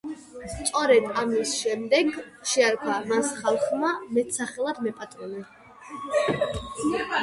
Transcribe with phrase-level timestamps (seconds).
[0.53, 2.09] სწორედ ამის შემდეგ
[2.53, 5.49] შეარქვა მას ხალხმა მეტსახელად „მეპატრონე“.